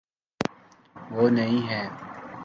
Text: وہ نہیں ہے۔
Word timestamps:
وہ 1.11 1.29
نہیں 1.29 1.69
ہے۔ 1.69 1.83